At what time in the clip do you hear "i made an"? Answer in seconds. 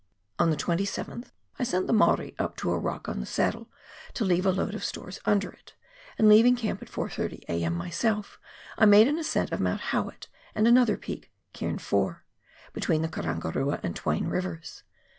8.79-9.19